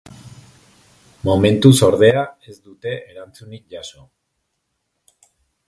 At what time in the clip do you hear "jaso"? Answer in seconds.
3.77-4.09